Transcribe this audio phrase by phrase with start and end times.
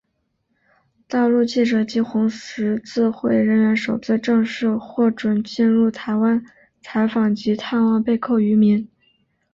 [1.07, 6.43] 大陆记者及红十字会人员首次正式获准进入台湾
[6.81, 8.89] 采访及探望被扣渔民。